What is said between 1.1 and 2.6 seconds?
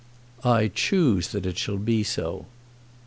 that it shall be so."